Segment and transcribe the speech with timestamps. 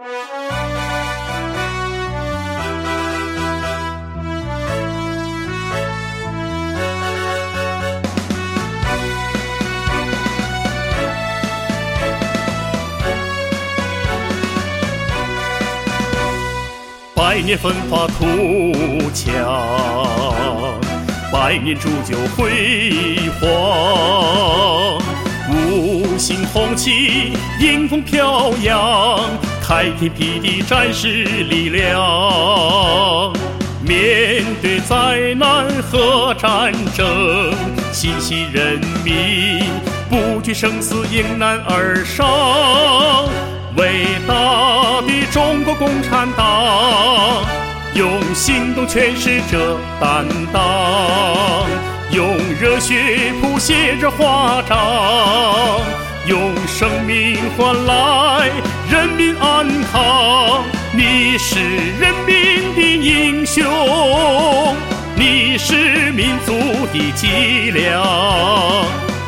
[0.00, 0.06] 百
[17.42, 18.24] 年奋发图
[19.12, 19.36] 强，
[21.30, 24.98] 百年铸就辉煌。
[25.52, 29.18] 五星红旗迎风飘扬，
[29.66, 33.32] 开天辟地展示力量。
[33.82, 37.50] 面对灾难和战争，
[37.90, 39.64] 心系人民，
[40.10, 43.26] 不惧生死迎难而上。
[43.76, 47.42] 伟大的中国共产党，
[47.94, 50.60] 用行动诠释着担当，
[52.12, 55.49] 用热血谱写着华章，
[56.80, 58.50] 生命换来
[58.88, 60.64] 人民安康。
[60.94, 61.60] 你是
[62.00, 63.62] 人民的英雄，
[65.14, 66.54] 你是民族
[66.90, 68.02] 的脊梁。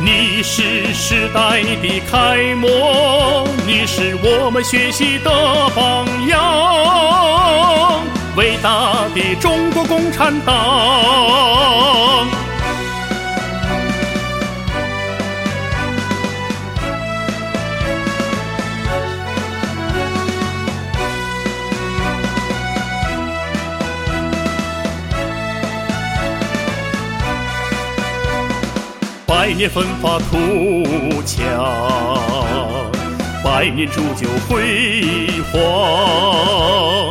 [0.00, 5.30] 你是时代的楷模，你是我们学习的
[5.74, 8.00] 榜样。
[8.34, 10.54] 伟大的中国共产党，
[29.42, 31.42] 百年奋发图强，
[33.42, 37.08] 百年铸就辉煌。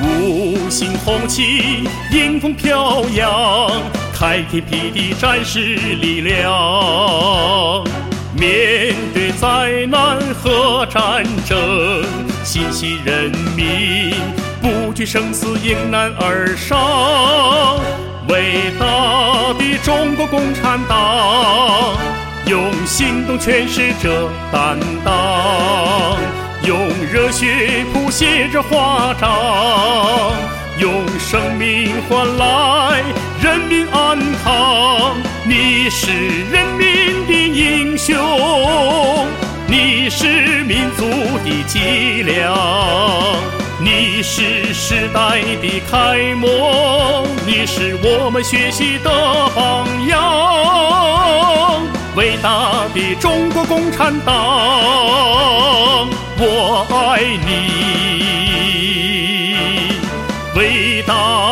[0.00, 3.68] 五星红旗迎风飘扬，
[4.14, 7.82] 开天辟地展示力量。
[8.32, 12.04] 面对灾难和战争，
[12.44, 14.14] 心系人民，
[14.60, 17.80] 不惧生死迎难而上。
[18.28, 18.86] 伟大
[19.54, 21.96] 的中国共产党，
[22.46, 26.18] 用行动诠释着担当，
[26.64, 29.30] 用热血谱写着华章，
[30.78, 33.02] 用生命换来
[33.42, 35.16] 人民安康。
[35.44, 36.10] 你是
[36.50, 38.16] 人民的英雄，
[39.66, 41.04] 你是民族
[41.44, 43.61] 的脊梁。
[43.84, 49.10] 你是时代的楷模你是我们学习的
[49.56, 51.82] 榜样
[52.14, 54.36] 伟大的中国共产党
[56.38, 57.50] 我爱你
[60.54, 61.51] 伟大